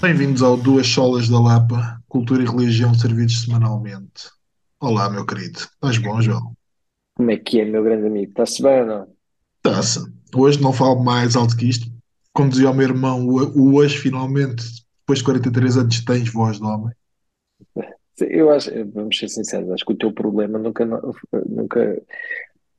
[0.00, 4.30] Bem-vindos ao Duas Solas da Lapa, Cultura e Religião servidos semanalmente.
[4.78, 5.58] Olá, meu querido.
[5.58, 6.52] Estás bom, João?
[7.16, 8.30] Como é que é, meu grande amigo?
[8.30, 9.08] Está-se bem ou não?
[9.56, 10.00] Está-se.
[10.32, 11.90] Hoje não falo mais alto que isto.
[12.32, 14.64] Como dizia o meu irmão, o hoje finalmente,
[15.00, 16.94] depois de 43 anos, tens voz de homem.
[18.20, 20.84] Eu acho, vamos ser sinceros, acho que o teu problema nunca,
[21.44, 22.00] nunca,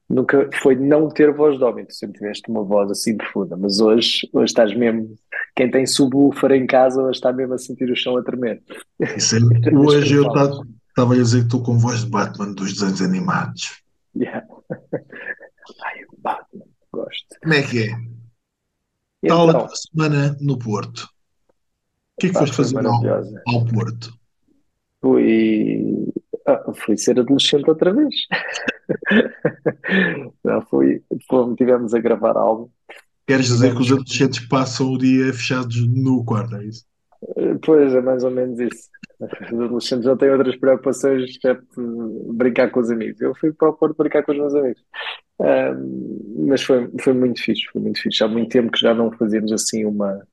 [0.10, 1.86] nunca foi não ter voz de homem.
[1.86, 5.16] Tu sempre tiveste uma voz assim profunda, mas hoje, hoje estás mesmo.
[5.56, 8.62] Quem tem subwoofer em casa hoje está mesmo a sentir o chão a tremer.
[9.16, 9.40] Isso é-
[9.76, 13.82] hoje eu estava a dizer que estou com voz de Batman dos desenhos animados.
[14.16, 14.46] Yeah.
[15.86, 17.28] Ai, Batman, gosto.
[17.42, 17.92] Como é que é?
[19.22, 21.08] E Tal a então, semana no Porto.
[22.18, 23.02] O que é que foste fazer ao,
[23.48, 24.14] ao Porto?
[25.02, 25.99] Fui,
[26.54, 28.16] ah, fui ser adolescente outra vez.
[30.44, 32.70] Não, fui, fomos, tivemos a gravar álbum.
[33.28, 36.84] Queres dizer que os adolescentes passam o dia fechados no quarto, é isso?
[37.64, 38.90] Pois, é mais ou menos isso.
[39.20, 41.66] Os adolescentes já têm outras preocupações, exceto
[42.34, 43.20] brincar com os amigos.
[43.22, 44.82] Eu fui para o Porto brincar com os meus amigos.
[45.40, 48.24] Ahm, mas foi, foi muito fixe, foi muito fixe.
[48.24, 50.26] Há muito tempo que já não fazíamos assim uma,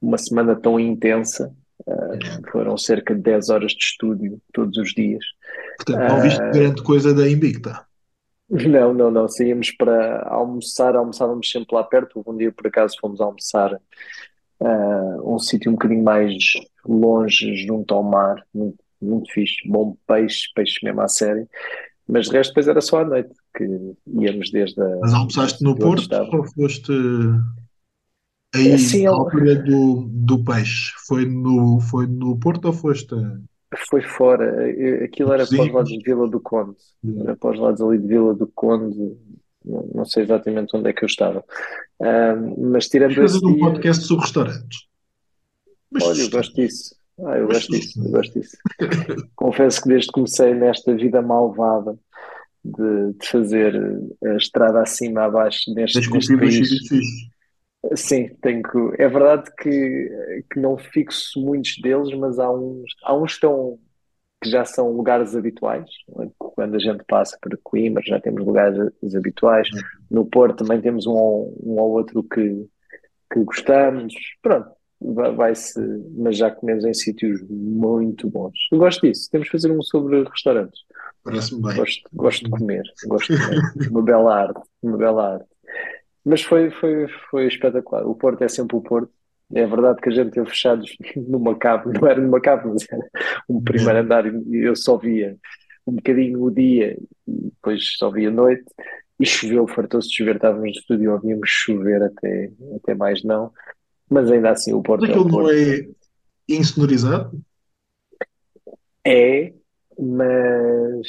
[0.00, 1.54] uma semana tão intensa.
[1.86, 5.24] Ahm, foram cerca de 10 horas de estúdio todos os dias.
[5.76, 7.84] Portanto, não viste Ah, grande coisa da Invicta.
[8.48, 9.28] não, não, não.
[9.28, 12.22] Saíamos para almoçar, almoçávamos sempre lá perto.
[12.26, 13.80] Um dia, por acaso, fomos almoçar
[14.60, 16.34] a um sítio um bocadinho mais
[16.86, 18.36] longe, junto ao mar.
[18.54, 19.56] Muito, muito fixe.
[19.68, 21.46] Bom peixe, peixe mesmo à série.
[22.06, 23.64] Mas de resto, depois era só à noite, que
[24.06, 26.92] íamos desde a, Mas almoçaste no Porto ou foste
[28.54, 30.92] aí Assim, à ele altura do, do peixe?
[31.06, 33.14] Foi no, foi no Porto ou foste
[33.88, 34.68] foi fora.
[35.04, 36.76] Aquilo era para os lados de Vila do Conde.
[37.20, 39.16] Era para os lados ali de Vila do Conde.
[39.64, 41.44] Não, não sei exatamente onde é que eu estava.
[42.00, 44.86] Ah, mas tirando fazer esse um dia, podcast sobre restaurantes.
[45.90, 46.94] Mas olha, eu gosto disso.
[47.24, 48.56] Ah, eu gosto disso, eu gosto disso.
[49.36, 51.96] Confesso que desde que comecei nesta vida malvada
[52.64, 53.74] de, de fazer
[54.24, 56.70] a estrada acima abaixo neste, neste país.
[57.96, 58.78] Sim, tenho que.
[59.02, 63.78] É verdade que, que não fixo muitos deles, mas há uns, há uns que estão,
[64.42, 65.86] que já são lugares habituais.
[66.20, 66.28] é?
[66.38, 68.78] Quando a gente passa para Coimbra, já temos lugares
[69.16, 69.68] habituais.
[70.10, 72.66] No Porto também temos um, ou- um ou outro que,
[73.32, 74.14] que gostamos.
[74.42, 75.80] Pronto, vai- vai-se,
[76.16, 78.54] mas já comemos em sítios muito bons.
[78.72, 79.28] Eu gosto disso.
[79.30, 80.80] Temos que fazer um sobre restaurantes.
[81.24, 81.74] Parece-me bem.
[81.74, 83.66] Gosto, gosto de comer, gosto de comer.
[83.86, 85.46] Uma bela arte, uma bela arte.
[86.24, 88.06] Mas foi, foi, foi espetacular.
[88.06, 89.10] O Porto é sempre o Porto.
[89.54, 93.02] É verdade que a gente teve fechados numa cave, não era numa cave, mas era
[93.48, 94.00] um primeiro É.
[94.00, 95.36] andar e eu só via
[95.86, 96.96] um bocadinho o dia
[97.26, 98.64] e depois só via a noite.
[99.20, 103.52] E choveu, fartou-se de chover, estávamos no estúdio, ouvíamos chover até, até mais não.
[104.10, 105.50] Mas ainda assim o Mas Porto é o aquilo não Porto.
[105.50, 105.88] é
[106.48, 107.40] insonorizado?
[109.06, 109.52] É,
[109.98, 111.08] mas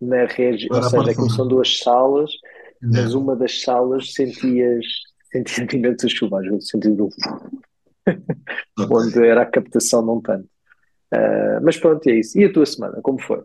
[0.00, 1.30] na região, ou seja, aquilo fora.
[1.30, 2.30] são duas salas,
[2.84, 4.84] mas uma das salas sentias,
[5.32, 7.08] sentias imensa chuva, às vezes sentias um,
[8.90, 10.48] onde era a captação não tanto.
[11.12, 12.38] Ah, mas pronto, é isso.
[12.38, 13.42] E a tua semana, como foi?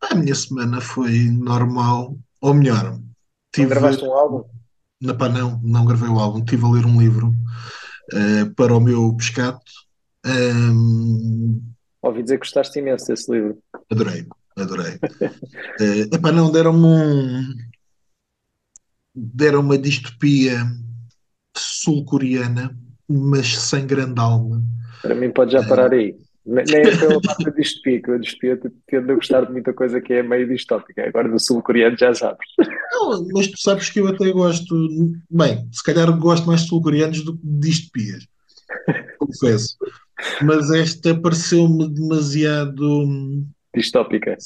[0.00, 2.98] A minha semana foi normal, ou melhor,
[3.52, 4.44] tive gravaste um álbum?
[5.00, 7.32] na pá, não, não gravei o álbum, estive a ler um livro
[8.12, 9.60] eh, para o meu pescado.
[10.24, 11.60] Ahm,
[12.02, 13.58] Ouvi dizer que gostaste imenso desse livro.
[13.90, 14.98] adorei, adorei.
[15.80, 17.54] Eh, epá, não, deram-me um,
[19.16, 20.64] deram uma distopia
[21.56, 22.76] sul-coreana,
[23.08, 24.62] mas sem grande alma.
[25.02, 26.14] Para mim, pode já parar aí.
[26.44, 29.72] Ne- Nem é pela parte da distopia, que a distopia tende a gostar de muita
[29.72, 31.06] coisa que é meio distópica.
[31.06, 32.46] Agora, do sul-coreano, já sabes.
[32.92, 34.74] Não, mas tu sabes que eu até gosto,
[35.30, 38.26] bem, se calhar gosto mais de sul-coreanos do que de distopias,
[39.18, 39.76] confesso.
[40.42, 43.44] Mas esta pareceu-me demasiado.
[43.74, 44.36] Distópica.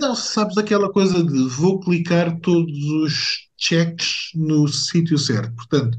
[0.00, 5.54] Não, sabes aquela coisa de vou clicar todos os checks no sítio certo.
[5.54, 5.96] Portanto,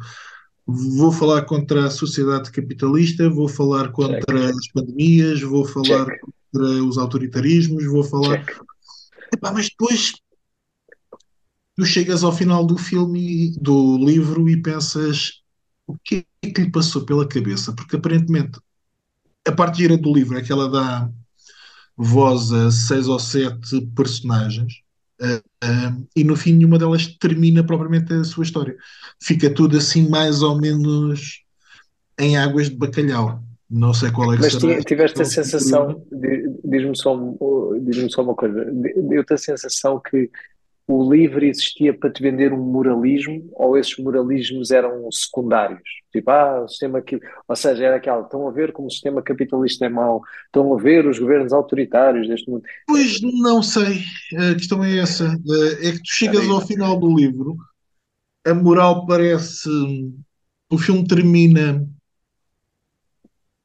[0.65, 6.21] vou falar contra a sociedade capitalista, vou falar Check, contra as pandemias, vou falar check,
[6.21, 8.45] contra os autoritarismos, vou falar.
[8.45, 8.57] check.
[9.33, 10.13] Epá, mas depois
[11.75, 15.41] tu chegas ao final do filme, do livro, e pensas
[15.87, 17.73] o que é que lhe passou pela cabeça?
[17.73, 18.59] Porque aparentemente
[19.47, 21.09] a parte gira do livro é que ela dá
[21.97, 24.81] voz a seis ou sete personagens.
[25.21, 28.75] ah, ah, e no fim nenhuma delas termina propriamente a sua história.
[29.21, 31.43] Fica tudo assim mais ou menos
[32.19, 33.41] em águas de bacalhau.
[33.69, 36.05] Não sei qual é que Mas será tiveste a sensação,
[36.63, 37.17] diz-me só,
[37.81, 38.63] diz-me só uma coisa,
[39.09, 40.29] deu-te a sensação que
[40.87, 45.81] o livro existia para te vender um moralismo ou esses moralismos eram secundários?
[46.11, 49.21] Tipo, ah, o sistema aqui, ou seja, era aquela, estão a ver como o sistema
[49.21, 52.63] capitalista é mau, estão a ver os governos autoritários deste mundo.
[52.87, 54.03] Pois não sei,
[54.37, 55.25] a questão é essa.
[55.81, 57.57] É que tu chegas ao final do livro,
[58.45, 59.69] a moral parece.
[60.69, 61.85] O filme termina.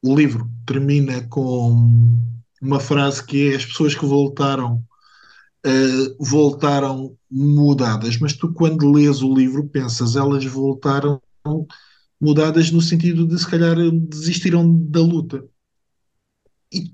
[0.02, 1.76] O livro termina com
[2.62, 4.82] uma frase que é as pessoas que voltaram
[5.66, 11.20] uh, voltaram mudadas, mas tu, quando lês o livro, pensas, elas voltaram
[12.20, 13.76] mudadas no sentido de se calhar
[14.08, 15.44] desistiram da luta.
[16.72, 16.92] E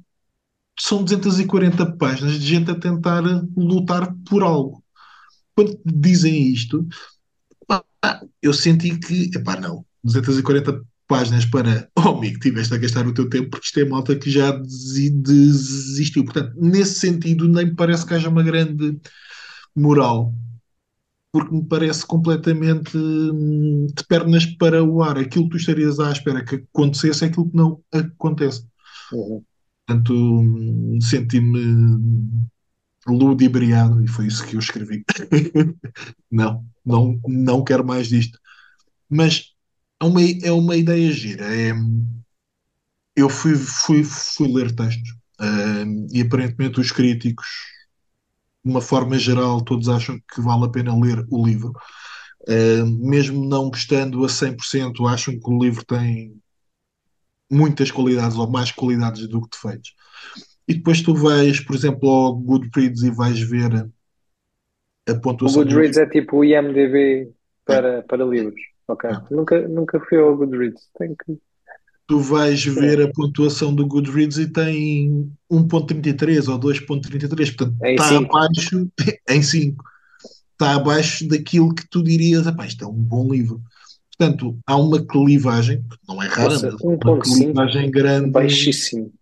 [0.79, 3.23] são 240 páginas de gente a tentar
[3.57, 4.83] lutar por algo.
[5.55, 6.87] Quando dizem isto,
[8.43, 13.29] eu senti que, epá, não, 240 páginas para, oh amigo, tiveste a gastar o teu
[13.29, 16.25] tempo porque isto é malta que já desistiu.
[16.25, 18.99] Portanto, nesse sentido, nem me parece que haja uma grande
[19.75, 20.35] moral,
[21.33, 25.19] porque me parece completamente hum, de pernas para o ar.
[25.19, 28.67] Aquilo que tu estarias à espera que acontecesse é aquilo que não acontece.
[29.13, 29.43] Uhum.
[29.87, 32.49] Portanto, hum, senti-me
[33.07, 35.05] ludibriado e foi isso que eu escrevi.
[36.31, 38.39] não, não, não quero mais disto.
[39.09, 39.56] Mas
[40.01, 41.45] é uma, é uma ideia gira.
[41.45, 41.73] É,
[43.15, 45.11] eu fui, fui, fui ler textos
[45.41, 47.47] uh, e aparentemente os críticos,
[48.65, 51.73] de uma forma geral, todos acham que vale a pena ler o livro.
[52.43, 56.37] Uh, mesmo não gostando a 100%, acham que o livro tem
[57.51, 59.95] muitas qualidades ou mais qualidades do que defeitos.
[60.69, 63.89] E depois tu vais, por exemplo, ao Goodreads e vais ver
[65.09, 65.63] a pontuação.
[65.63, 67.33] O Goodreads é tipo o IMDB
[67.65, 68.03] para, é.
[68.03, 68.61] para livros.
[68.89, 69.11] Ok.
[69.31, 70.89] Nunca, nunca fui ao Goodreads.
[70.99, 71.39] Tenho que.
[72.07, 78.17] Tu vais ver a pontuação do Goodreads e tem 1.33 ou 2.33, portanto em está
[78.17, 78.89] abaixo,
[79.29, 79.85] em 5,
[80.53, 83.61] está abaixo daquilo que tu dirias, isto é um bom livro.
[84.17, 88.31] Portanto, há uma clivagem, não é rara, Nossa, mas uma clivagem grande.
[88.31, 89.13] Baixíssimo.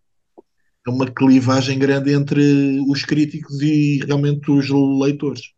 [0.87, 4.69] É uma clivagem grande entre os críticos e realmente os
[5.00, 5.55] leitores.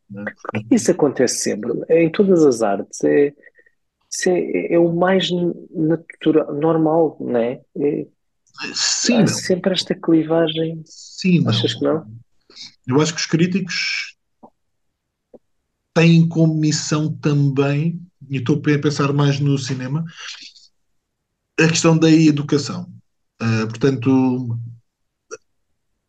[0.55, 0.61] É?
[0.70, 1.73] Isso acontece sempre.
[1.91, 3.02] Em todas as artes.
[3.02, 3.35] É,
[4.16, 5.28] isso é, é o mais
[5.70, 7.60] natural, normal, não é?
[7.76, 8.06] é
[8.72, 9.18] Sim.
[9.18, 10.82] Há sempre esta clivagem.
[10.86, 11.50] Sim, não.
[11.50, 12.06] Achas que não?
[12.86, 14.16] Eu acho que os críticos
[15.92, 20.04] têm como missão também, e estou a pensar mais no cinema,
[21.60, 22.90] a questão da educação.
[23.40, 24.58] Uh, portanto,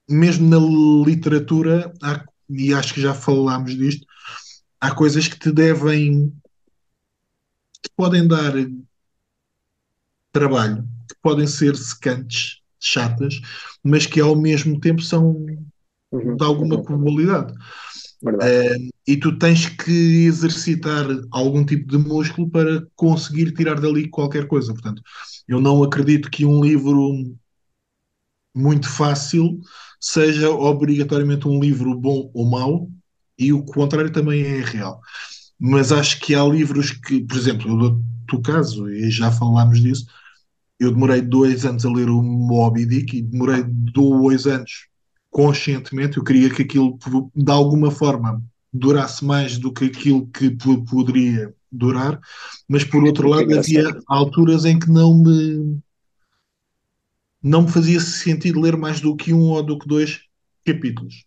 [0.09, 4.05] mesmo na literatura, há, e acho que já falámos disto,
[4.79, 6.33] há coisas que te devem
[7.81, 8.53] que podem dar
[10.31, 13.39] trabalho, que podem ser secantes, chatas,
[13.83, 15.45] mas que ao mesmo tempo são
[16.11, 16.83] uhum, de alguma uhum.
[16.83, 17.53] qualidade.
[18.23, 24.47] Uh, e tu tens que exercitar algum tipo de músculo para conseguir tirar dali qualquer
[24.47, 24.73] coisa.
[24.73, 25.01] Portanto,
[25.47, 27.35] eu não acredito que um livro
[28.55, 29.59] muito fácil
[29.99, 32.89] seja obrigatoriamente um livro bom ou mau,
[33.37, 34.99] e o contrário também é real
[35.59, 39.81] mas acho que há livros que, por exemplo, eu dou-te o caso, e já falámos
[39.81, 40.05] disso,
[40.79, 44.87] eu demorei dois anos a ler o Moby Dick e demorei dois anos
[45.29, 46.97] conscientemente, eu queria que aquilo
[47.35, 50.49] de alguma forma durasse mais do que aquilo que
[50.89, 52.19] poderia durar,
[52.67, 55.79] mas por outro lado havia alturas em que não me
[57.41, 60.21] não me fazia sentido ler mais do que um ou do que dois
[60.65, 61.25] capítulos.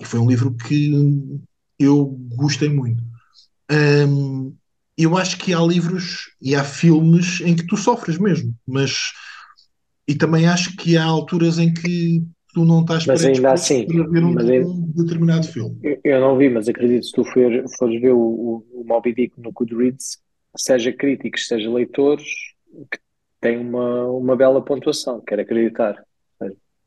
[0.00, 1.40] E foi um livro que
[1.78, 3.02] eu gostei muito.
[3.70, 4.54] Um,
[4.96, 9.12] eu acho que há livros e há filmes em que tu sofres mesmo, mas
[10.06, 14.08] e também acho que há alturas em que tu não estás mas ainda assim, para
[14.08, 15.98] ver um, ainda, um, determinado filme.
[16.04, 19.40] Eu não vi, mas acredito se tu for, fores ver o, o, o Moby Dick
[19.40, 20.18] no Goodreads,
[20.56, 22.24] seja críticos, seja leitores,
[22.90, 22.98] que
[23.40, 26.04] tem uma, uma bela pontuação, quero acreditar.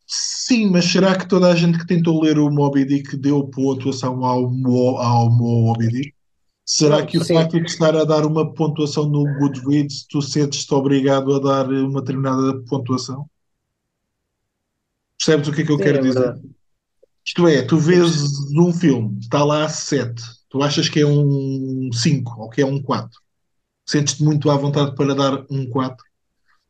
[0.09, 4.23] Sim, mas será que toda a gente que tentou ler o Moby Dick deu pontuação
[4.23, 6.16] ao, ao Moby Dick?
[6.69, 7.35] Será que o Sim.
[7.35, 12.01] facto de estar a dar uma pontuação no Goodreads, tu sentes-te obrigado a dar uma
[12.01, 13.25] determinada pontuação?
[15.17, 16.41] Percebes o que é que eu Sim, quero é dizer?
[17.25, 22.41] Isto é, tu vês um filme, está lá 7, tu achas que é um 5
[22.41, 23.17] ou que é um 4.
[23.85, 26.05] Sentes-te muito à vontade para dar um 4.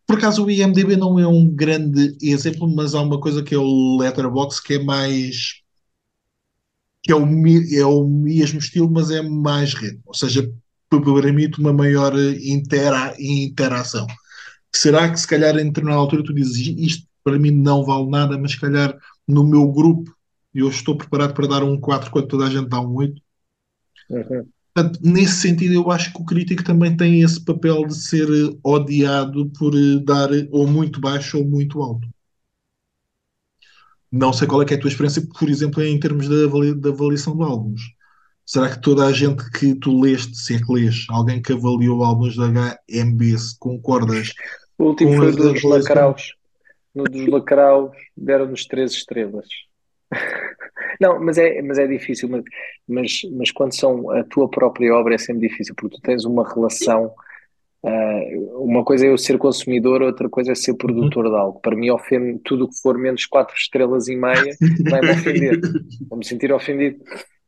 [0.05, 3.57] Por acaso o IMDB não é um grande exemplo, mas há uma coisa que é
[3.57, 5.63] o Letterboxd que é mais
[7.07, 9.99] que é o, é o mesmo estilo, mas é mais rede.
[10.05, 10.51] Ou seja,
[10.89, 14.05] permite uma maior intera, interação.
[14.75, 18.37] Será que se calhar em determinada altura tu dizes isto para mim não vale nada,
[18.37, 18.95] mas se calhar
[19.25, 20.13] no meu grupo
[20.53, 23.21] eu estou preparado para dar um 4 quando toda a gente dá um 8?
[24.09, 24.47] Uhum.
[24.73, 28.57] Portanto, nesse sentido, eu acho que o crítico também tem esse papel de ser eh,
[28.63, 32.07] odiado por eh, dar ou muito baixo ou muito alto.
[34.11, 36.89] Não sei qual é, é a tua experiência, por exemplo, em termos da, avali- da
[36.89, 37.81] avaliação de álbuns.
[38.45, 42.03] Será que toda a gente que tu leste, se é que lês, alguém que avaliou
[42.03, 44.33] álbuns da HMB, se concordas
[44.77, 45.63] O último com foi dos?
[45.63, 46.33] Lacraus.
[46.95, 49.47] No dos Lacraus deram-nos três estrelas.
[50.99, 52.43] Não, mas é, mas é difícil, mas,
[52.87, 56.47] mas, mas quando são a tua própria obra é sempre difícil, porque tu tens uma
[56.47, 57.13] relação.
[57.85, 58.19] Ah,
[58.55, 61.59] uma coisa é eu ser consumidor, outra coisa é ser produtor de algo.
[61.61, 64.57] Para mim, ofende tudo o que for menos quatro estrelas e meia,
[64.89, 65.59] vai-me ofender.
[66.09, 66.97] Vou-me sentir ofendido.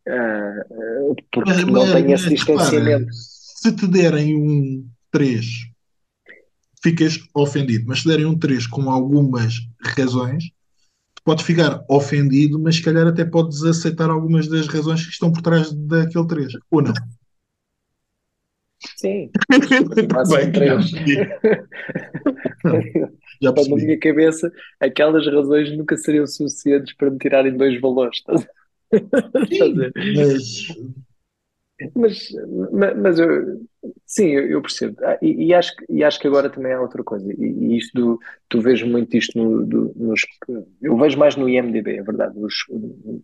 [0.08, 1.14] Ah, ah,
[1.46, 3.08] Mas, porque não mas, tenho esse repara, distanciamento.
[3.12, 5.46] se te derem um 3,
[6.82, 9.56] ficas ofendido, mas se derem um 3 com algumas
[9.98, 10.46] razões,
[11.16, 15.32] tu podes ficar ofendido, mas se calhar até podes aceitar algumas das razões que estão
[15.32, 16.94] por trás daquele 3, ou não?
[18.80, 19.34] Sim,
[20.28, 20.76] Bem, já três.
[20.78, 21.30] percebi.
[23.42, 23.78] Já Mas na percebi.
[23.78, 28.22] minha cabeça, aquelas razões nunca seriam suficientes para me tirarem dois valores.
[28.28, 28.38] A
[29.50, 29.94] Sim, ver?
[29.96, 30.68] mas
[31.96, 32.28] Mas,
[32.72, 33.66] ma- mas eu,
[34.06, 34.98] sim, eu, eu percebo.
[35.04, 37.32] Ah, E, e acho, que- e acho que agora também há outra coisa.
[37.34, 38.20] E, e isto, do,
[38.50, 40.22] tu vês muito isto no, do- nos.
[40.82, 42.66] Eu vejo mais no IMDb, é verdade, nos-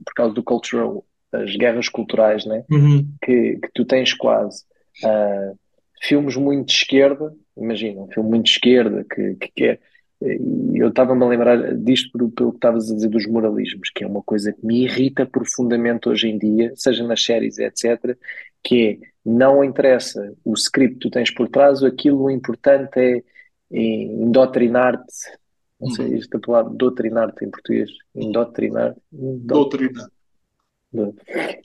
[0.06, 2.64] por causa do cultural, das guerras culturais, né?
[2.70, 4.64] uhum, que, que tu tens quase
[5.04, 5.54] ah,
[6.02, 9.80] filmes muito de esquerda, imagina, um filme muito de esquerda que, que quer.
[10.22, 14.04] E eu estava-me a lembrar disto pelo, pelo que estavas a dizer dos moralismos, que
[14.04, 18.18] é uma coisa que me irrita profundamente hoje em dia, seja nas séries, etc.,
[18.64, 23.24] que é, não interessa o script que tu tens por trás, aquilo o importante é,
[23.72, 25.38] é indoctrinar-te,
[25.80, 26.18] não sei uhum.
[26.18, 30.10] esta palavra, doutrinar-te em português, indoctrinar, indot, Doutrina.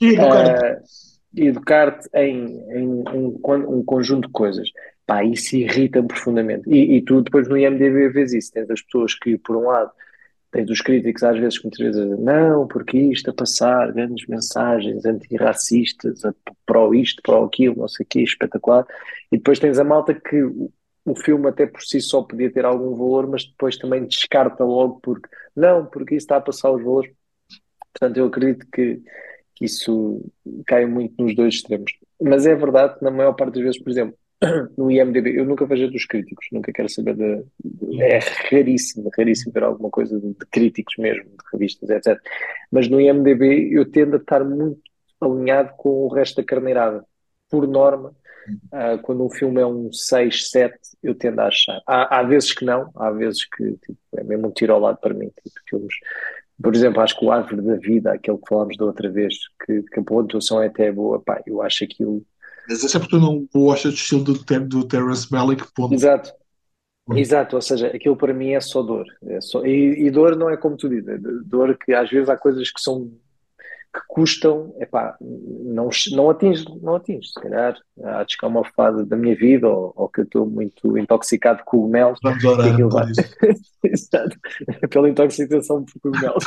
[0.01, 0.65] E educar-te.
[0.65, 0.81] ah,
[1.35, 4.69] educar-te em, em um, con- conjunto de coisas.
[5.05, 6.69] Pá, isso irrita-me profundamente.
[6.69, 8.51] E, e tu depois no IMDb vês isso.
[8.51, 9.91] Tens as pessoas que, por um lado,
[10.51, 14.27] tens os críticos às vezes que muitas vezes dizem, não, porque isto a passar grandes
[14.27, 16.21] mensagens antirracistas,
[16.65, 18.85] pró isto, pró aquilo, não sei o quê, espetacular.
[19.31, 20.71] E depois tens a malta que o,
[21.05, 24.99] o filme até por si só podia ter algum valor, mas depois também descarta logo
[25.01, 27.11] porque, não, porque isso está a passar os valores.
[27.93, 29.01] Portanto, eu acredito que
[29.61, 30.21] isso
[30.65, 31.91] cai muito nos dois extremos.
[32.21, 34.15] Mas é verdade que na maior parte das vezes, por exemplo,
[34.77, 38.19] no IMDb, eu nunca vejo dos críticos, nunca quero saber de, de- é
[38.51, 42.21] raríssimo, raríssimo ver alguma coisa de, de críticos mesmo, de revistas, etc.
[42.71, 44.81] Mas no IMDb eu tendo a estar muito
[45.19, 47.05] alinhado com o resto da carneirada.
[47.49, 48.15] Por norma,
[48.71, 51.81] ah, quando um filme é um 6 7 eu tendo a achar.
[51.87, 54.97] Há, há vezes que não, há vezes que tipo, é mesmo um tiro ao lado
[54.99, 55.95] para mim, tipo, filmes
[56.61, 59.83] por exemplo, acho que o Árvore da Vida, aquele que falámos da outra vez, que,
[59.83, 62.23] que a pontuação é até boa, pá, eu acho aquilo.
[62.67, 65.93] Mas esse é porque tu não gostas do estilo do, Ter- do Terrence Malick, ponto.
[65.93, 66.31] Exato,
[67.15, 69.05] exato, ou seja, aquilo para mim é só dor.
[69.23, 69.65] É só...
[69.65, 72.71] E, e dor não é como tu dizes, é dor que às vezes há coisas
[72.71, 73.11] que são
[73.93, 79.05] que custam, epá, não, não atinge, não atinge, se calhar, há de chegar uma fase
[79.05, 82.77] da minha vida, ou, ou que eu estou muito intoxicado de cogumelos, Vamos que orar
[82.77, 83.11] por vai,
[84.89, 86.45] pela intoxicação por cogumelos,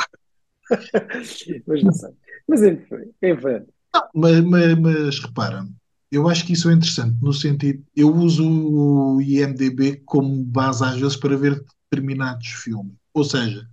[1.67, 2.09] mas não sei,
[2.47, 3.65] mas enfim, enfim.
[4.13, 5.65] Mas, mas, mas repara,
[6.11, 10.99] eu acho que isso é interessante, no sentido, eu uso o IMDB como base às
[10.99, 12.93] vezes para ver determinados filmes.
[13.13, 13.67] Ou seja,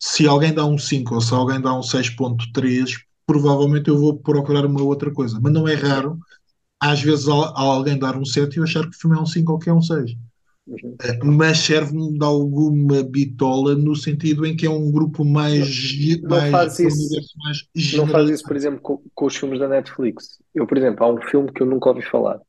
[0.00, 2.92] se alguém dá um 5 ou se alguém dá um seis ponto três
[3.26, 5.38] provavelmente eu vou procurar uma outra coisa.
[5.40, 6.18] Mas não é raro,
[6.80, 9.26] às vezes, al- alguém dar um 7 e eu achar que o filme é um
[9.26, 10.12] 5 ou que é um 6.
[10.66, 10.98] Uhum.
[11.24, 15.68] Mas serve-me de alguma bitola no sentido em que é um grupo mais,
[16.22, 17.58] Não mais faz isso, mais
[17.90, 20.38] não faz isso, por exemplo, com, com os filmes da Netflix.
[20.54, 22.40] Eu, por exemplo, há um filme que eu nunca ouvi falar.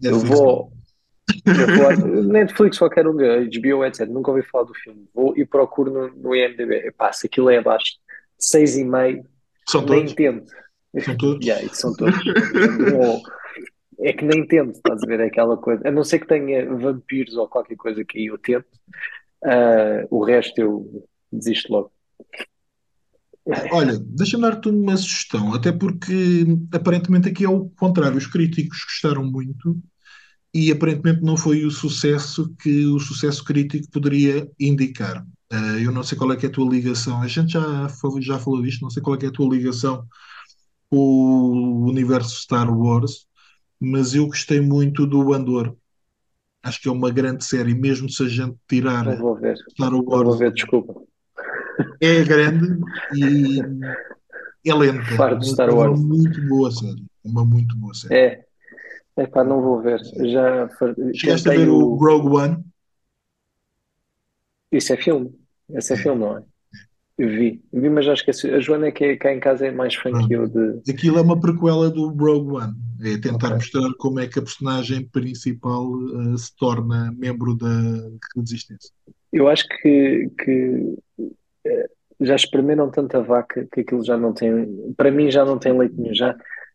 [0.00, 0.72] Netflix eu vou
[2.26, 4.06] Netflix, qualquer um, HBO, etc.
[4.08, 5.08] Nunca ouvi falar do filme.
[5.14, 6.86] Vou e procuro no, no IMDb.
[6.86, 7.96] Epá, se aquilo é abaixo
[8.38, 9.24] de 6,5,
[9.68, 10.14] São nem todos?
[10.14, 10.52] tento.
[11.04, 11.46] São todos?
[11.46, 12.18] Yeah, são todos.
[14.02, 15.20] É que nem tento, estás a ver?
[15.20, 15.86] É aquela coisa.
[15.86, 18.64] A não ser que tenha vampiros ou qualquer coisa que aí eu tento,
[19.44, 21.92] ah, o resto eu desisto logo.
[23.72, 28.16] Olha, deixa-me dar-te uma sugestão, até porque aparentemente aqui é o contrário.
[28.16, 29.76] Os críticos gostaram muito
[30.52, 35.24] e aparentemente não foi o sucesso que o sucesso crítico poderia indicar.
[35.52, 38.20] Eh, eu não sei qual é que é a tua ligação, a gente já falou,
[38.20, 40.04] já falou disto, não sei qual é que é a tua ligação
[40.90, 43.26] com o universo Star Wars,
[43.78, 45.74] mas eu gostei muito do Andor.
[46.62, 49.04] Acho que é uma grande série, mesmo se a gente tirar.
[49.72, 50.94] Star Não vou Wars, ver, desculpa.
[52.00, 52.78] é grande
[53.14, 53.60] e
[54.66, 56.00] é lenta, de Star é uma Wars.
[56.00, 57.04] muito boa série.
[57.24, 58.14] Uma muito boa série.
[58.14, 58.44] É,
[59.22, 60.00] é pá, não vou ver.
[60.24, 60.68] Já
[61.14, 61.94] Chegaste a ver o o.
[61.96, 62.64] Rogue One?
[64.72, 65.32] Isso é filme.
[65.70, 66.42] Esse é filme, não é?
[67.18, 67.62] Vi.
[67.72, 68.50] Vi, mas já esqueci.
[68.50, 70.90] A Joana é que é- cá em casa é mais fã que eu de.
[70.90, 72.74] Aquilo é uma prequela do Rogue One.
[73.02, 73.56] É tentar Ok.
[73.56, 75.84] mostrar como é que a personagem principal
[76.34, 77.68] eh, se torna membro da
[78.36, 78.90] Resistência.
[79.32, 80.94] Eu acho que, que
[81.66, 81.88] eh,
[82.20, 84.92] já espremeram tanta vaca que aquilo já não tem.
[84.96, 86.14] Para mim já não tem leite nenhum.
[86.14, 86.34] Já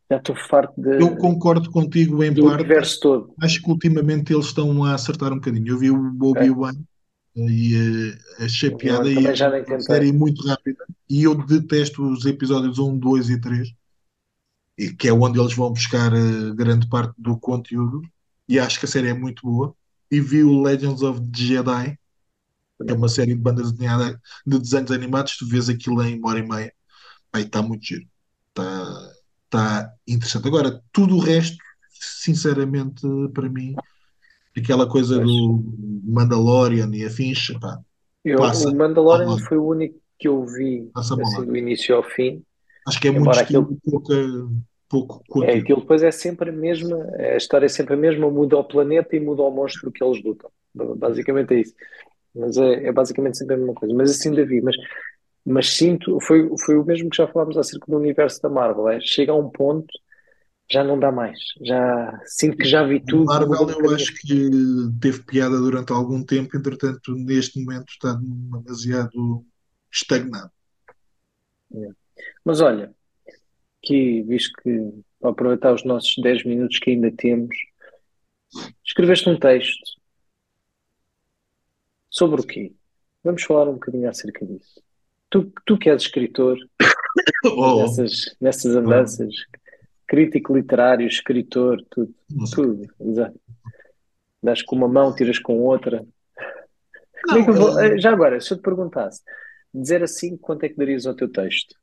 [0.09, 2.61] já estou farto de, Eu concordo contigo em parte.
[2.61, 3.33] universo todo.
[3.41, 5.67] Acho que ultimamente eles estão a acertar um bocadinho.
[5.67, 6.27] Eu vi o É.
[6.29, 6.75] Obi-Wan
[7.35, 9.79] e eh, achei Eu piada e é tentei.
[9.79, 10.85] série muito rápida.
[11.09, 13.73] E eu detesto os episódios 1, 2 e 3,
[14.77, 18.01] e que é onde eles vão buscar eh, grande parte do conteúdo.
[18.47, 19.75] E acho que a série é muito boa.
[20.11, 21.97] E vi o Legends of the Jedi,
[22.85, 25.37] que é uma série de bandas desenhada de desenhos animados.
[25.37, 26.73] Tu vês aquilo em uma hora e meia.
[27.33, 28.05] Aí está muito giro.
[28.49, 29.13] Está
[29.49, 30.47] tá interessante.
[30.47, 31.57] Agora, tudo o resto,
[31.89, 33.01] sinceramente,
[33.33, 33.75] para mim,
[34.57, 35.27] aquela coisa Pois.
[35.27, 35.63] do
[36.03, 37.79] Mandalorian e afins, pá,
[38.23, 42.41] Eu, passa o Mandalorian foi o único que eu vi assim do início ao fim.
[42.87, 44.15] Acho que é muito estilo aquilo pouca,
[44.87, 48.57] pouco é aquilo depois é sempre a mesma, a história é sempre a mesma, muda
[48.57, 50.49] o planeta e muda o monstro que eles lutam.
[50.73, 51.73] Basicamente é isso.
[52.33, 53.95] Mas é, é basicamente sempre a mesma coisa.
[53.95, 54.75] Mas assim, Davi, mas,
[55.45, 58.89] mas sinto, foi, foi o mesmo que já falámos acerca do universo da Marvel.
[58.89, 59.93] É, chega a um ponto,
[60.69, 61.37] já não dá mais.
[61.61, 64.49] Já sinto que já vi tudo, Marvel, eu acho que
[64.99, 69.45] teve piada durante algum tempo, entretanto, neste momento está demasiado
[69.93, 70.51] estagnado.
[72.43, 72.93] Mas olha,
[73.83, 77.55] que visto que para aproveitar os nossos 10 minutos que ainda temos,
[78.83, 79.83] escreveste um texto
[82.09, 82.73] sobre o quê?
[83.23, 84.84] Vamos falar um bocadinho acerca disso.
[85.35, 86.57] Tu, tu que és escritor,
[87.45, 89.33] Oh, nessas, nessas andanças,
[90.07, 93.39] crítico literário, escritor, tudo, não tudo, exato.
[94.41, 96.05] Das com uma mão, tiras com outra.
[97.27, 99.21] Como é eu Não, vou- eh, Já agora, se eu te perguntasse,
[99.73, 101.75] dizer assim, quanto é que darias ao teu texto?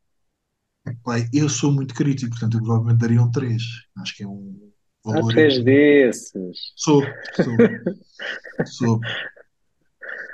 [1.33, 3.63] eu sou muito crítico, portanto, eu provavelmente daria um 3.
[3.99, 4.73] Acho que é um
[5.07, 5.65] Ah, valor és interessante.
[5.65, 6.59] desses.
[6.77, 7.03] Sou,
[7.35, 7.57] sou,
[8.67, 9.01] sou.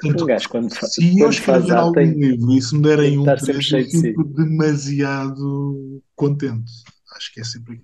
[0.05, 2.83] Um Portanto, gajo, quando, se eu quando faz escrever algum tem, livro e se me
[2.83, 4.03] derem um 3, eu cheio de si.
[4.09, 6.71] fico demasiado contente.
[7.17, 7.83] Acho que é sempre.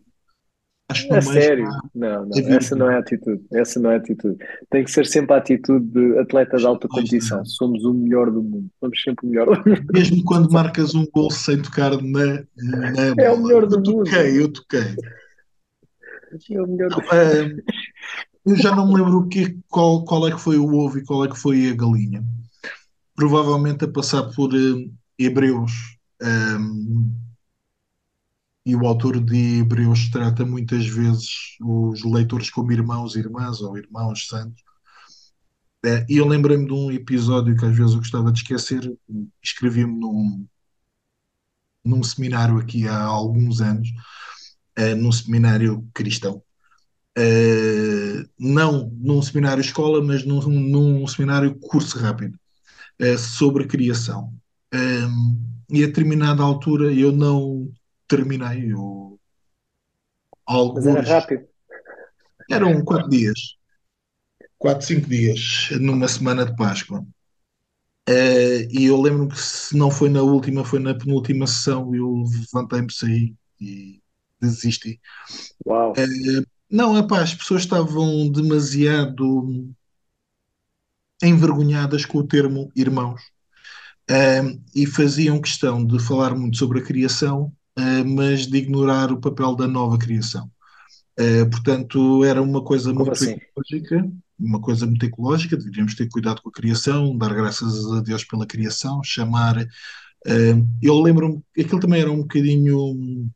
[0.91, 1.65] Acho que meio sério?
[1.65, 3.43] está Não, não, essa não é a atitude.
[3.53, 4.37] Essa não é a atitude.
[4.71, 7.01] Tem que ser sempre a atitude de atleta de alta Lá está.
[7.01, 7.45] competição.
[7.45, 8.69] Somos o melhor do mundo.
[8.79, 9.83] Somos sempre o melhor do mundo.
[9.93, 14.05] Mesmo quando marcas um gol sem tocar na, na É o melhor do Eu mundo.
[14.05, 14.95] toquei, eu toquei.
[16.51, 17.63] É o melhor Não, do ah,
[18.45, 21.05] eu já não me lembro o que, qual, qual é que foi o ovo e
[21.05, 22.25] qual é que foi a galinha.
[23.15, 25.73] Provavelmente a passar por eh, Hebreus.
[26.23, 27.13] Ahm,
[28.67, 33.77] e o autor de Hebreus trata muitas vezes os leitores como irmãos e irmãs ou
[33.77, 34.63] irmãos santos.
[35.85, 38.91] Eh, e eu lembrei-me de um episódio que às vezes eu gostava de esquecer.
[39.43, 40.47] Escrevi-me num,
[41.85, 43.89] num seminário aqui há alguns anos,
[44.77, 46.43] eh, num seminário cristão.
[47.17, 52.39] Eh, não num seminário escola, mas num, num seminário curso rápido,
[53.01, 54.33] eh, sobre criação.
[54.75, 57.71] Um, e a determinada altura eu não
[58.09, 59.19] terminei, eu,
[60.75, 61.49] Mas era alguns, rápido.
[62.51, 63.39] eram quatro dias,
[64.59, 67.07] quatro, cinco dias, numa semana de Páscoa.
[68.07, 72.25] Eh, e eu lembro que se não foi na última, foi na penúltima sessão, eu
[72.53, 74.03] levantei-me, saí e
[74.41, 75.01] desisti.
[75.65, 75.95] Uau.
[75.97, 79.73] Eh, não, epá, as pessoas estavam demasiado
[81.23, 83.21] envergonhadas com o termo irmãos.
[84.11, 89.21] Um, e faziam questão de falar muito sobre a criação, uh, mas de ignorar o
[89.21, 90.51] papel da nova criação.
[91.19, 93.33] Uh, portanto, era uma coisa Como muito assim?
[93.33, 98.25] ecológica, uma coisa muito ecológica, deveríamos ter cuidado com a criação, dar graças a Deus
[98.25, 99.57] pela criação, chamar.
[100.27, 103.31] Uh, eu lembro-me, aquilo também era um bocadinho.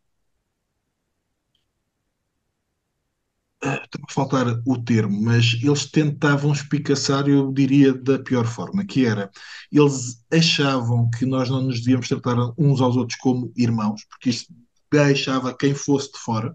[3.75, 9.31] A faltar o termo, mas eles tentavam espicaçar, eu diria, da pior forma, que era,
[9.71, 14.53] eles achavam que nós não nos devíamos tratar uns aos outros como irmãos, porque isto
[14.91, 16.55] deixava quem fosse de fora,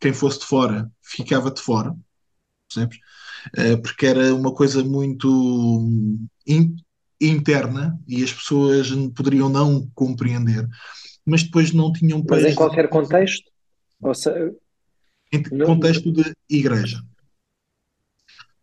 [0.00, 1.94] quem fosse de fora ficava de fora,
[2.68, 2.98] percebes?
[3.82, 5.86] Porque era uma coisa muito
[6.46, 6.76] in,
[7.20, 10.66] interna e as pessoas poderiam não compreender,
[11.24, 13.50] mas depois não tinham Mas em qualquer contexto?
[14.00, 14.54] Ou seja,
[15.42, 17.02] contexto de igreja.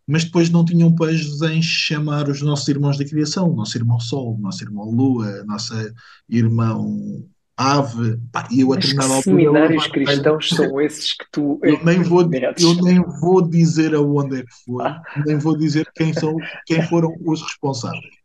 [0.07, 3.99] Mas depois não tinham pejos em chamar os nossos irmãos da criação, o nosso irmão
[3.99, 5.93] Sol, o nosso irmão Lua, a nossa
[6.27, 7.23] irmão
[7.55, 10.05] ave, pá, e eu a determinada altura eu seminários levantei-me.
[10.05, 14.53] cristãos são esses que tu Eu nem vou, eu nem vou dizer aonde é que
[14.65, 18.21] foi, Ah, nem vou dizer quem são, quem foram os responsáveis.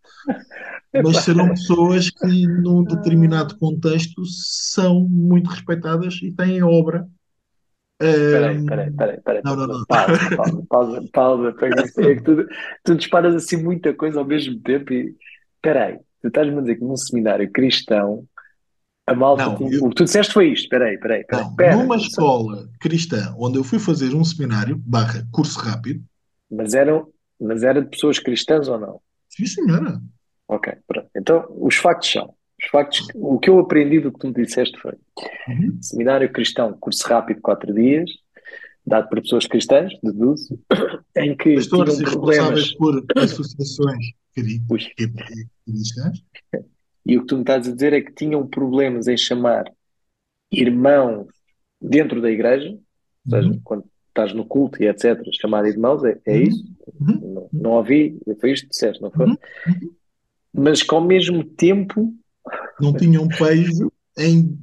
[1.04, 7.06] Mas serão pessoas que, num determinado contexto, são muito respeitadas e têm obra.
[8.30, 9.78] Peraí, Ahm, peraí, peraí, peraí, não, não, peraí.
[9.78, 9.86] não.
[9.86, 11.52] Pausa, pausa, pausa, pausa.
[11.98, 12.46] É que tu,
[12.84, 15.14] tu disparas assim muita coisa ao mesmo tempo e.
[15.62, 18.26] Peraí, tu estás-me a dizer que num seminário cristão
[19.06, 20.68] a malta Não, eu- O que tu disseste foi isto.
[20.68, 21.44] Peraí, peraí, peraí.
[21.44, 26.04] Não, Pera, numa só- escola cristã onde eu fui fazer um seminário, barra curso rápido,
[26.50, 29.00] Mas eram, mas era de pessoas cristãs ou não?
[29.28, 30.00] sim senhora,
[30.48, 31.10] Ok, pronto.
[31.16, 32.35] Então, os factos são.
[32.62, 34.94] Os factos, o que eu aprendi do que tu me disseste foi
[35.48, 35.78] Uhum.
[35.80, 38.10] seminário cristão, curso rápido, quatro dias,
[38.86, 40.58] dado por pessoas cristãs, deduzo,
[41.16, 42.74] em que pastores tinham problemas.
[42.74, 44.60] por associações cri-
[45.66, 46.24] cristãs,
[47.04, 49.64] E o que tu me estás a dizer é que tinham problemas em chamar
[50.50, 51.26] irmãos
[51.80, 53.60] dentro da igreja, ou seja, Uhum.
[53.62, 56.42] quando estás no culto e etc., chamar irmãos, é, é Uhum.
[56.42, 56.64] isso?
[57.00, 57.20] Uhum.
[57.34, 59.26] Não, não ouvi, foi isto que disseste, não foi?
[59.26, 59.36] Uhum.
[60.52, 62.14] Mas que ao mesmo tempo
[62.80, 64.58] não tinham pejo em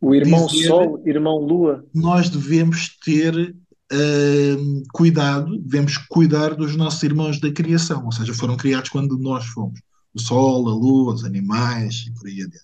[0.00, 3.54] o irmão Dizer- Sol, irmão Lua, nós devemos ter
[3.92, 9.46] hum, cuidado, devemos cuidar dos nossos irmãos da criação, ou seja, foram criados quando nós
[9.46, 9.80] fomos.
[10.14, 12.60] O sol, a lua, os animais e por aí adiante.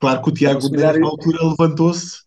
[0.00, 2.18] Claro que o Tiago, Vamos nessa altura, levantou-se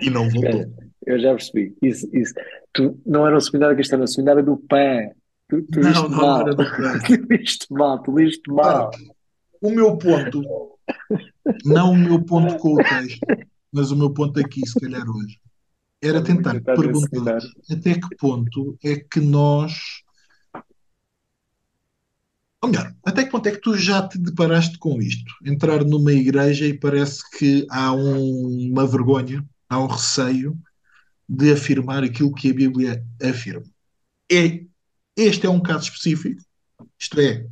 [0.00, 0.72] e não voltou.
[1.06, 1.74] Eu já percebi.
[1.82, 2.34] Isso, isso.
[2.72, 5.08] Tu não era o seminário cristão, era o seminário do PAN.
[5.48, 6.40] Tu, tu Não, não mal.
[6.42, 6.98] era do PAN.
[7.06, 8.90] Tu liste mal, tu liste mal.
[9.60, 10.42] O meu ponto,
[11.64, 13.20] não o meu ponto com o texto,
[13.72, 15.38] mas o meu ponto aqui, se calhar hoje,
[16.02, 17.40] era tentar perguntar
[17.70, 19.72] até que ponto é que nós.
[22.60, 25.32] Ou melhor, até que ponto é que tu já te deparaste com isto?
[25.44, 30.58] Entrar numa igreja e parece que há um- uma vergonha, há um receio
[31.28, 33.66] de afirmar aquilo que a Bíblia afirma.
[34.30, 34.64] É,
[35.16, 36.42] este é um caso específico,
[36.98, 37.46] isto é,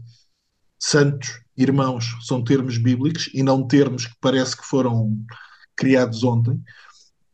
[0.78, 5.18] santos, irmãos, são termos bíblicos e não termos que parece que foram
[5.76, 6.60] criados ontem.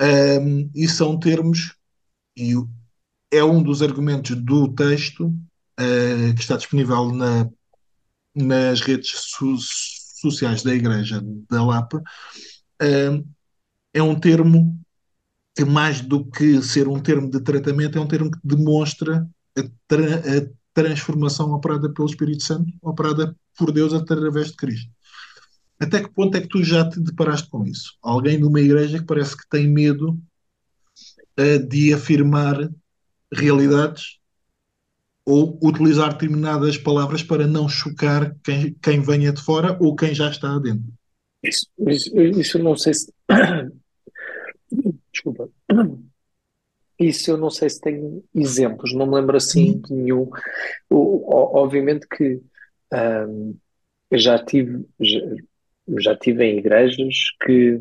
[0.00, 1.74] Ahm, e são termos,
[2.36, 2.54] e
[3.30, 5.34] é um dos argumentos do texto
[5.78, 7.48] ah, que está disponível na-
[8.34, 9.58] nas redes so-
[10.20, 12.02] sociais da Igreja da Lapa.
[13.94, 14.78] É um termo
[15.56, 19.62] que, mais do que ser um termo de tratamento, é um termo que demonstra a,
[19.86, 24.90] tra- a transformação operada pelo Espírito Santo, operada por Deus através de Cristo.
[25.78, 27.96] Até que ponto é que tu já te deparaste com isso?
[28.02, 30.18] Alguém numa igreja que parece que tem medo
[31.36, 32.70] eh, de afirmar
[33.32, 34.18] realidades
[35.24, 40.30] ou utilizar determinadas palavras para não chocar quem, quem venha de fora ou quem já
[40.30, 40.92] está dentro.
[41.42, 43.12] Isso, isso, isso não sei se.
[45.12, 45.48] Desculpa.
[47.08, 50.30] Isso eu não sei se tenho exemplos, não me lembro assim de nenhum.
[50.90, 50.96] O-
[51.34, 52.42] o- obviamente que
[54.10, 55.20] eu já tive, já,
[55.98, 57.80] já tive em igrejas que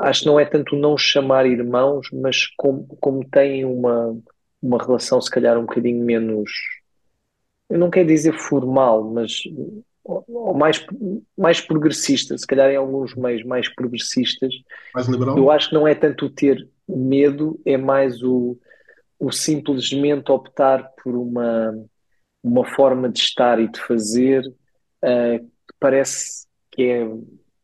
[0.00, 4.18] acho que não é tanto não chamar irmãos, mas como, como têm uma,
[4.62, 6.50] uma relação se calhar um bocadinho menos,
[7.68, 9.42] eu não quero dizer formal, mas
[10.04, 10.84] ou- mais,
[11.36, 14.52] mais progressista, se calhar em alguns meios mais progressistas,
[14.94, 15.36] Mais liberal?
[15.36, 18.58] eu acho que não é tanto o ter medo, é mais o,
[19.18, 21.74] o simplesmente optar por uma,
[22.42, 24.42] uma forma de estar e de fazer
[25.02, 27.08] eh, que parece que é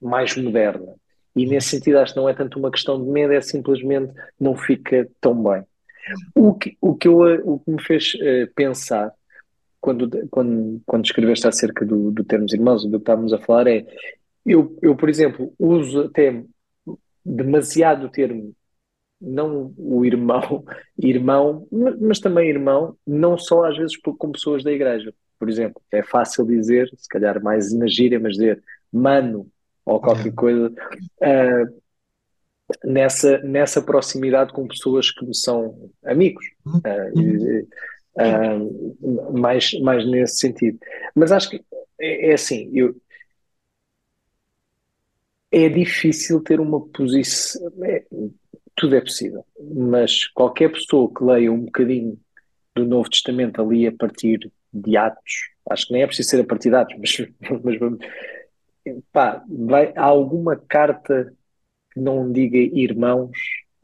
[0.01, 0.95] mais moderna.
[1.37, 4.57] E nesse sentido acho que não é tanto uma questão de medo, é simplesmente não
[4.57, 5.65] fica tão bem.
[6.35, 9.13] O que, o que, eu, o que me fez eh, pensar
[9.81, 13.87] quando, quando, quando escreveste acerca do, do termos irmãos, do que estávamos a falar, é
[14.45, 16.43] eu, eu, por exemplo, uso até
[17.25, 18.55] demasiado o termo,
[19.21, 20.65] não o irmão,
[20.99, 25.13] irmão, ma- mas também irmão, não só às vezes com pessoas da igreja.
[25.39, 29.47] Por exemplo, é fácil dizer, se calhar mais na gíria, mas dizer mano
[29.85, 30.73] ou qualquer coisa,
[31.23, 31.65] ah,
[32.85, 36.45] nessa, nessa proximidade com pessoas que me são amigos.
[37.17, 37.67] E-
[38.19, 38.59] ah,
[39.33, 40.79] mais, mais nesse sentido.
[41.15, 41.65] Mas acho que
[42.01, 42.95] é, é assim, eu,
[45.51, 47.71] é difícil ter uma posição.
[47.85, 48.05] é-
[48.81, 52.19] tudo é possível, mas qualquer pessoa que leia um bocadinho
[52.75, 56.45] do Novo Testamento ali a partir de Atos, acho que nem é preciso ser a
[56.47, 57.29] partir de Atos, mas,
[57.65, 57.99] mas vamos.
[59.13, 61.33] Pá, vai, há alguma carta
[61.93, 63.31] que não diga irmãos,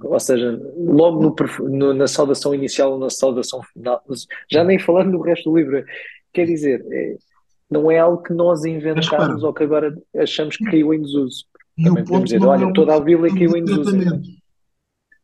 [0.02, 4.02] ou seja, logo no no- na saudação inicial ou na saudação final,
[4.50, 5.84] já nem falando do resto do livro,
[6.32, 7.16] quer dizer, é,
[7.70, 11.44] não é algo que nós Mas inventámos ou que agora achamos que caiu em desuso.
[11.78, 13.96] e Também podemos dizer, é olha, uma toda a Bíblia caiu em desuso.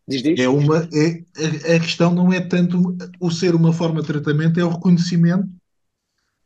[0.08, 0.22] Tratamento.
[0.22, 0.48] Diz, É diz?
[0.48, 1.24] uma, é,
[1.72, 5.48] a, a questão não é tanto o ser uma forma de tratamento, é o reconhecimento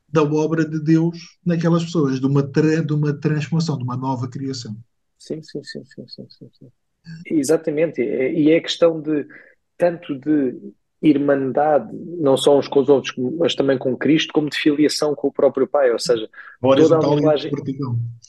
[0.08, 4.28] da obra de Deus naquelas pessoas, de uma, tra- de uma transformação, de uma nova
[4.28, 4.76] criação.
[5.18, 6.72] Sim, sim, sim, sim, sim, sim, sim.
[7.26, 8.02] Exatamente.
[8.02, 9.26] E e é questão de
[9.78, 14.58] tanto de irmandade, não só uns com os outros, mas também com Cristo, como de
[14.58, 15.92] filiação com o próprio Pai.
[15.92, 16.28] Ou seja,
[16.74, 17.56] toda a linguagem,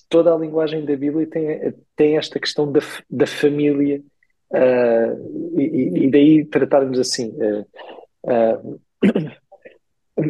[0.09, 4.03] toda a linguagem da Bíblia tem, tem esta questão da, da família,
[4.53, 5.13] ah,
[5.57, 7.33] e, e- daí tratarmos assim.
[7.41, 7.65] ah,
[8.27, 8.61] ah,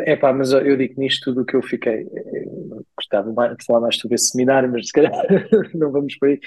[0.06, 2.02] epá, mas eu eu digo nisto tudo o que eu fiquei.
[2.04, 2.46] eh,
[2.98, 5.12] Gostava mais de falar mais sobre esse seminário, mas se calhar
[5.76, 6.40] não vamos por aí.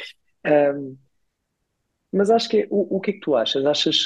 [0.45, 0.75] Ah,
[2.13, 3.65] mas acho que é, o, o que é que tu achas?
[3.65, 3.97] Achas.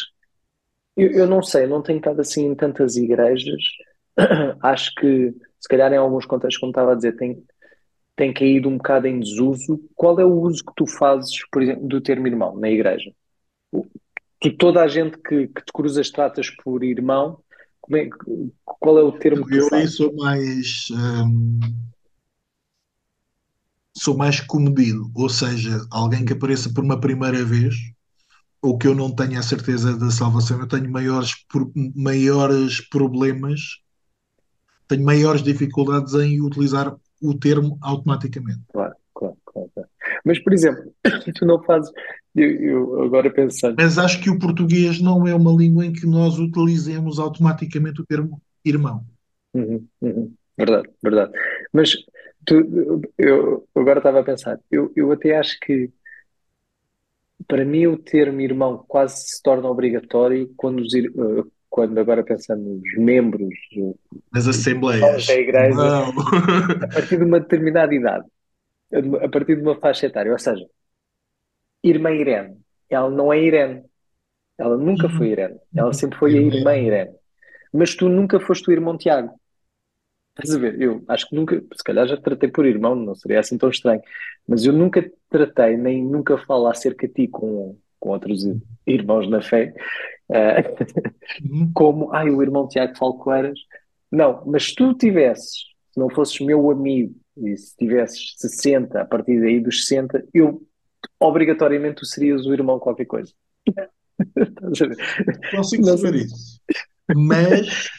[0.96, 3.62] Eu, eu não sei, não tenho estado assim em tantas igrejas.
[4.62, 7.42] Acho que, se calhar, em alguns contextos, como estava a dizer, tem,
[8.16, 9.80] tem caído um bocado em desuso.
[9.96, 13.12] Qual é o uso que tu fazes, por exemplo, do termo irmão na igreja?
[14.40, 17.38] Tu, toda a gente que, que te cruzas tratas por irmão,
[17.92, 18.08] é,
[18.64, 21.60] qual é o termo que Eu aí sou mais, hum,
[23.96, 27.74] sou mais comedido, ou seja, alguém que apareça por uma primeira vez,
[28.60, 31.32] ou que eu não tenha a certeza da salvação, eu tenho maiores,
[31.94, 33.60] maiores problemas,
[34.88, 38.60] tenho maiores dificuldades em utilizar o termo automaticamente.
[38.72, 39.88] Claro, claro, claro, claro.
[40.24, 40.92] Mas, por exemplo,
[41.34, 41.90] tu não fazes.
[42.34, 43.76] Eu, eu agora pensando.
[43.78, 48.06] Mas acho que o português não é uma língua em que nós utilizemos automaticamente o
[48.06, 49.04] termo irmão.
[49.54, 50.34] Uhum, uhum.
[50.56, 51.32] Verdade, verdade.
[51.72, 51.92] Mas
[52.44, 55.90] tu, eu agora estava a pensar, eu, eu até acho que
[57.46, 62.62] para mim o termo irmão quase se torna obrigatório quando, os, eh, quando agora pensando
[62.62, 65.26] nos membros irmãos assembleias.
[65.26, 66.10] da igreja, Não.
[66.82, 68.24] a partir de uma determinada idade,
[69.22, 70.64] a partir de uma faixa etária, ou seja,
[71.84, 72.56] irmã Irene,
[72.88, 73.84] ela não é Irene,
[74.58, 77.14] ela nunca foi Irene, ela sempre foi a irmã Irene,
[77.72, 79.38] mas tu nunca foste o irmão Tiago.
[80.36, 80.80] Estás a ver?
[80.80, 83.68] Eu acho que nunca, se calhar já te tratei por irmão, não seria assim tão
[83.70, 84.02] estranho,
[84.48, 88.42] mas eu nunca te tratei, nem nunca falo acerca de ti com, com outros
[88.86, 89.72] irmãos na fé,
[90.30, 90.74] eh,
[91.42, 91.70] Uhum.
[91.74, 93.58] como, ai, o irmão Tiago Falcoeiras.
[94.10, 99.04] Não, mas se tu tivesses, se não fosses meu amigo, e se tivesses 60, a
[99.04, 100.62] partir daí dos 60, eu,
[101.20, 103.32] obrigatoriamente, tu serias o irmão qualquer coisa.
[105.50, 106.26] Consigo saber sei.
[106.26, 106.60] isso.
[107.14, 107.90] Mas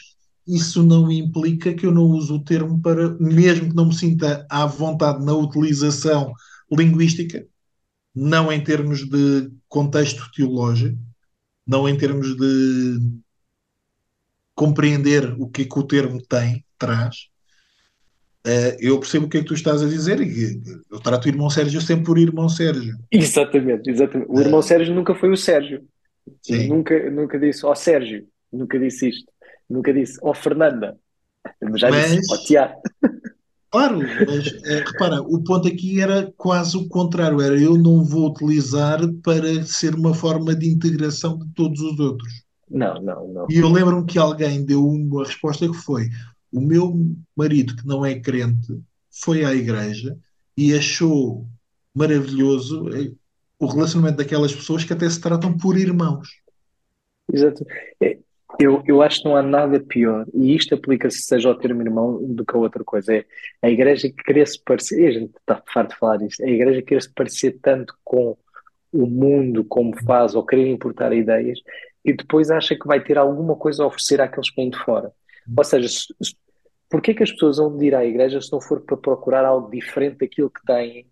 [0.46, 4.46] isso não implica que eu não use o termo para, mesmo que não me sinta
[4.50, 6.32] à vontade na utilização
[6.70, 7.46] linguística,
[8.14, 10.98] não em termos de contexto teológico,
[11.66, 12.98] não em termos de
[14.54, 17.28] compreender o que é que o termo tem, traz.
[18.46, 21.28] Eh, Eu percebo o que é que tu estás a dizer e eu trato o
[21.28, 22.96] irmão Sérgio sempre por irmão Sérgio.
[23.10, 24.30] Exatamente, exatamente.
[24.30, 25.82] O irmão Sérgio nunca foi o Sérgio.
[26.42, 26.68] Sim.
[26.68, 29.30] Nunca, nunca disse, ó Sérgio, nunca disse isto.
[29.68, 30.96] Nunca disse, ó Fernanda.
[31.60, 32.80] Mas já disse, Mas- ó Tiago.
[33.68, 38.30] Claro, mas eh, repara, o ponto aqui era quase o contrário, era eu não vou
[38.30, 42.32] utilizar para ser uma forma de integração de todos os outros.
[42.70, 43.46] Não, não, não.
[43.50, 46.08] E eu lembro-me que alguém deu uma resposta que foi:
[46.56, 46.94] o meu
[47.36, 50.16] marido, que não é crente, foi à igreja
[50.56, 51.46] e achou
[51.94, 53.12] maravilhoso eh,
[53.58, 56.28] o relacionamento daquelas pessoas que até se tratam por irmãos.
[57.32, 57.64] Exato.
[58.02, 58.18] É,
[58.58, 62.22] Eu, eu acho que não há nada pior, e isto aplica-se seja ao termo irmão
[62.22, 63.12] do que a outra coisa.
[63.14, 63.24] É
[63.60, 66.48] a igreja que querer se parecer, e a gente está farto de falar isto, a
[66.48, 68.36] igreja querer se parecer tanto com
[68.92, 71.58] o mundo como faz, ou querer importar ideias,
[72.02, 75.12] e depois acha que vai ter alguma coisa a oferecer àqueles que vêm de fora.
[75.54, 76.34] Ou seja, se, se,
[76.88, 79.70] porquê que as pessoas vão de ir à igreja se não for para procurar algo
[79.70, 81.06] diferente daquilo que têm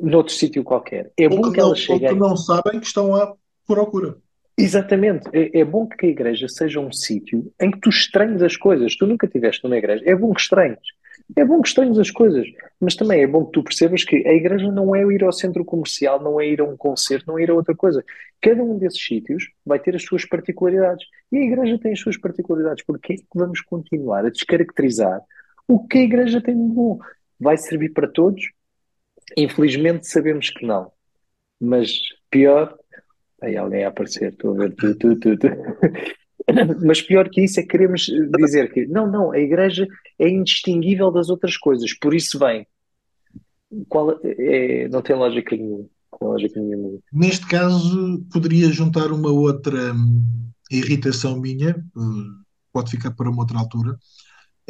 [0.00, 1.12] noutro sítio qualquer?
[1.18, 2.08] É Ou bom que que não, elas ou cheguem.
[2.08, 3.34] que não sabem que estão à
[3.66, 4.16] procura.
[4.58, 5.28] Exatamente.
[5.32, 8.96] É, é bom que a igreja seja um sítio em que tu estranhes as coisas.
[8.96, 10.02] Tu nunca estiveste numa igreja.
[10.06, 10.80] É bom que estranhes.
[11.36, 12.46] É bom que estranhes as coisas.
[12.80, 15.64] Mas também é bom que tu percebas que a igreja não é ir ao centro
[15.64, 18.04] comercial, não é ir a um concerto, não é ir a outra coisa.
[18.40, 21.06] Cada um desses sítios vai ter as suas particularidades.
[21.30, 22.84] E a igreja tem as suas particularidades.
[22.84, 25.20] Porquê é que vamos continuar a descaracterizar
[25.68, 26.98] o que a igreja tem de bom?
[27.38, 28.42] Vai servir para todos?
[29.36, 30.92] Infelizmente sabemos que não.
[31.60, 31.92] Mas
[32.28, 32.76] pior,
[33.42, 35.48] Aí alguém a aparecer, estou a ver tu, tu, tu, tu.
[36.84, 38.06] Mas pior que isso é queremos
[38.38, 39.86] dizer que não, não, a igreja
[40.18, 42.66] é indistinguível das outras coisas, por isso vem.
[43.88, 45.86] Qual é, não tem lógica nenhuma.
[46.12, 46.98] Não tem lógica nenhuma.
[47.12, 50.22] Neste caso, poderia juntar uma outra hum,
[50.70, 53.98] irritação minha, eh, pode ficar para uma outra altura,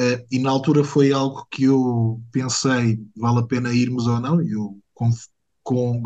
[0.00, 4.40] Uh, e na altura foi algo que eu pensei, vale a pena irmos ou não,
[4.40, 5.11] eu com,
[5.62, 6.02] com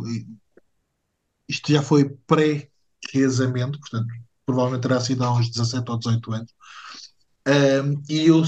[1.48, 4.08] isto já foi pré-casamento, portanto,
[4.46, 6.54] provavelmente terá sido há uns 17 ou 18 anos.
[7.46, 8.42] Um, e eu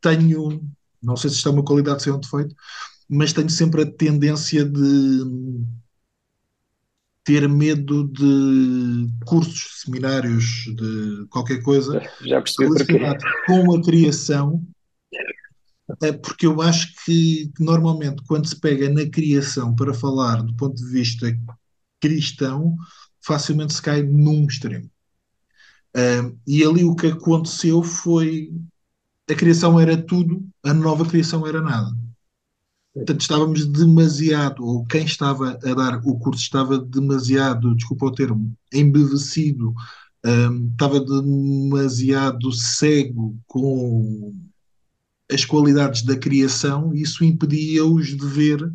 [0.00, 0.62] tenho,
[1.02, 2.54] não sei se isto é uma qualidade de ser um defeito,
[3.08, 5.64] mas tenho sempre a tendência de
[7.24, 12.98] ter medo de cursos, seminários, de qualquer coisa Já porquê.
[13.46, 14.62] com a criação,
[16.02, 20.76] é porque eu acho que normalmente quando se pega na criação para falar do ponto
[20.76, 21.26] de vista
[22.00, 22.76] cristão,
[23.20, 24.90] facilmente se cai num extremo.
[26.46, 28.50] E ali o que aconteceu foi
[29.28, 31.96] a criação era tudo, a nova criação era nada.
[32.92, 38.52] Portanto, estávamos demasiado, ou quem estava a dar o curso estava demasiado, desculpa o termo,
[38.72, 39.72] embevecido,
[40.26, 44.34] um, estava demasiado cego com
[45.30, 48.72] as qualidades da criação, e isso impedia-os de ver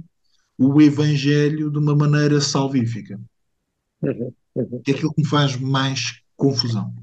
[0.58, 3.19] o Evangelho de uma maneira salvífica.
[4.01, 4.82] Uhum, uhum.
[4.88, 6.93] É aquilo que me faz mais confusão.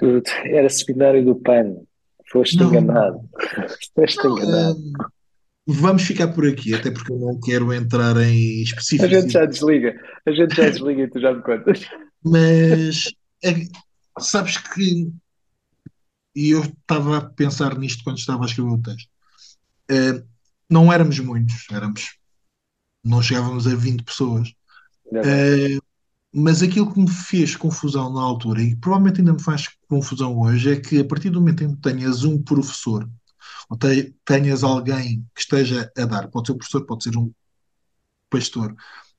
[0.00, 1.74] Tu, era seminário do PAN,
[2.32, 3.20] foste não, enganado.
[3.94, 4.78] Foste não, enganado.
[5.68, 9.12] Um, vamos ficar por aqui, até porque eu não quero entrar em específicos.
[9.12, 9.94] A gente já desliga,
[10.26, 11.86] a gente já desliga e tu já me contas.
[12.24, 13.12] Mas
[13.44, 13.50] é,
[14.18, 15.12] sabes que
[16.34, 19.08] e eu estava a pensar nisto quando estava a escrever o texto.
[19.90, 20.24] Uh,
[20.68, 22.16] não éramos muitos, éramos
[23.02, 24.48] não chegávamos a 20 pessoas.
[25.06, 25.82] Uh,
[26.32, 30.72] mas aquilo que me fez confusão na altura, e provavelmente ainda me faz confusão hoje,
[30.72, 33.08] é que a partir do momento em que tenhas um professor,
[33.68, 33.78] ou
[34.24, 37.32] tenhas alguém que esteja a dar, pode ser um professor, pode ser um
[38.28, 38.76] pastor,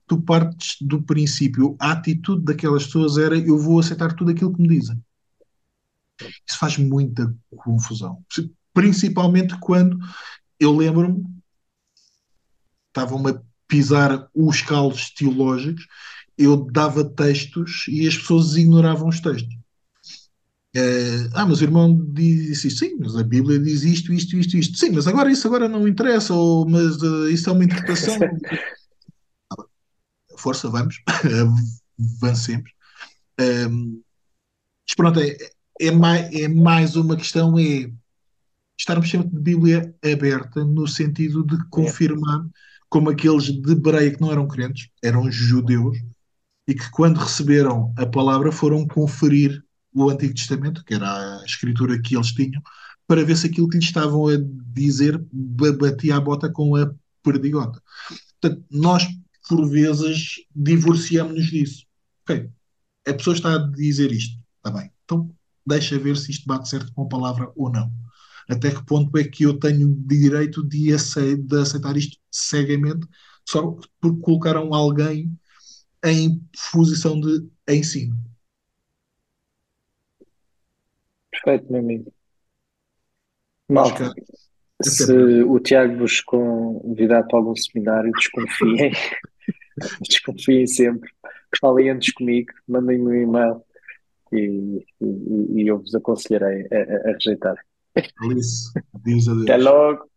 [0.08, 4.62] tu partes do princípio, a atitude daquelas pessoas era eu vou aceitar tudo aquilo que
[4.62, 5.02] me dizem.
[6.48, 8.24] Isso faz muita confusão.
[8.74, 9.98] Principalmente quando
[10.60, 11.26] eu lembro-me,
[12.88, 15.88] estavam-me a pisar os calos teológicos,
[16.38, 19.54] eu dava textos e as pessoas ignoravam os textos.
[20.76, 24.56] Uh, ah, mas o irmão disse isto, sim, mas a Bíblia diz isto, isto, isto,
[24.56, 24.78] isto.
[24.78, 28.18] Sim, mas agora isso agora não interessa, ou, mas uh, isso é uma interpretação.
[30.38, 31.02] Força, vamos,
[32.22, 32.72] avancemos.
[33.40, 34.02] Um,
[34.88, 35.38] mas pronto, é,
[35.80, 37.92] é, mais, é mais uma questão, é
[38.80, 42.46] estarmos sempre de Bíblia aberta no sentido de confirmar
[42.90, 45.98] como aqueles de Bereia que não eram crentes, eram judeus,
[46.72, 49.62] e que quando receberam a palavra foram conferir
[49.94, 52.62] o Antigo Testamento, que era a escritura que eles tinham,
[53.06, 54.38] para ver se aquilo que lhes estavam a
[54.74, 55.22] dizer
[55.78, 56.90] batia a bota com a
[57.22, 57.82] perdigota.
[58.40, 59.06] Portanto, nós,
[59.50, 61.86] por vezes, divorciamos-nos disso.
[62.22, 62.50] Ok,
[63.06, 64.90] a pessoa está a dizer isto, está bem.
[65.04, 65.30] Então,
[65.68, 67.92] deixa ver se isto bate certo com a palavra ou não
[68.50, 73.06] até que ponto é que eu tenho direito de aceitar, isto cegamente
[73.48, 75.38] só porque colocaram alguém
[76.04, 78.16] em posição de ensino.
[81.32, 82.14] Perfeito, meu amigo.
[83.70, 84.14] Malta,
[84.84, 88.92] se o Tiago vos convidar para algum seminário, desconfiem.
[90.08, 91.10] desconfiem sempre.
[91.60, 93.64] Falem antes comigo, mandem-me um e-mail
[94.32, 97.56] e, e, e, eu vos aconselharei a, a, a rejeitar.
[98.22, 98.72] Alice,
[99.04, 99.44] diz adeus.
[99.44, 100.10] Até logo.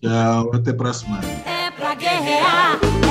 [0.00, 1.26] Tchau, até para a semana.
[1.44, 3.05] É pra guerrear.